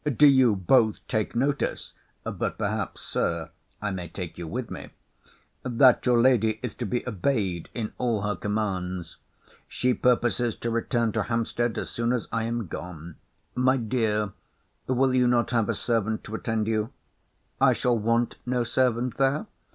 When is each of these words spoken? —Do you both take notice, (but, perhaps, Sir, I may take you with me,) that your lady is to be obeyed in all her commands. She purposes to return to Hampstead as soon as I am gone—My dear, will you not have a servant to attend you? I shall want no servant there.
—Do 0.03 0.25
you 0.25 0.55
both 0.55 1.07
take 1.07 1.35
notice, 1.35 1.93
(but, 2.23 2.57
perhaps, 2.57 3.01
Sir, 3.01 3.51
I 3.83 3.91
may 3.91 4.07
take 4.07 4.35
you 4.35 4.47
with 4.47 4.71
me,) 4.71 4.89
that 5.61 6.03
your 6.07 6.19
lady 6.19 6.59
is 6.63 6.73
to 6.77 6.87
be 6.87 7.07
obeyed 7.07 7.69
in 7.75 7.93
all 7.99 8.23
her 8.23 8.35
commands. 8.35 9.17
She 9.67 9.93
purposes 9.93 10.55
to 10.55 10.71
return 10.71 11.11
to 11.11 11.21
Hampstead 11.21 11.77
as 11.77 11.91
soon 11.91 12.13
as 12.13 12.27
I 12.31 12.45
am 12.45 12.65
gone—My 12.65 13.77
dear, 13.77 14.33
will 14.87 15.13
you 15.13 15.27
not 15.27 15.51
have 15.51 15.69
a 15.69 15.75
servant 15.75 16.23
to 16.23 16.33
attend 16.33 16.65
you? 16.65 16.91
I 17.61 17.73
shall 17.73 17.95
want 17.95 18.37
no 18.43 18.63
servant 18.63 19.17
there. 19.17 19.45